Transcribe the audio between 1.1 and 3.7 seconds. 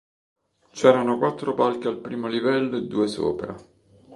quattro palchi al primo livello e due sopra.